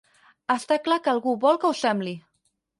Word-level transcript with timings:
Està 0.53 0.77
clar 0.87 0.97
que 1.05 1.13
algú 1.15 1.37
vol 1.45 1.63
que 1.67 1.71
ho 1.73 1.79
sembli. 1.85 2.19